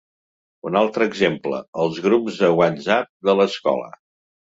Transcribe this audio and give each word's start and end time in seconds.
Un 0.69 0.77
altre 0.79 1.07
exemple: 1.09 1.59
els 1.83 1.99
grups 2.05 2.39
de 2.45 2.49
whatsapp 2.61 3.13
de 3.29 3.37
l’escola. 3.41 3.93